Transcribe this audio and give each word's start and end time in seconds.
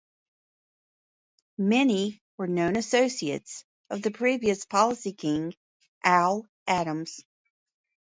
Many 1.59 2.23
were 2.35 2.47
known 2.47 2.75
associates 2.75 3.63
of 3.91 4.01
the 4.01 4.09
previous 4.09 4.65
policy 4.65 5.13
king 5.13 5.53
Al 6.03 6.47
Adams. 6.65 7.23